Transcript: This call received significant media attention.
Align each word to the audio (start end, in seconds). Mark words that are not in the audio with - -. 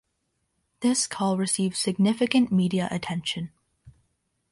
This 0.79 1.05
call 1.05 1.37
received 1.37 1.75
significant 1.77 2.51
media 2.51 2.87
attention. 2.89 3.51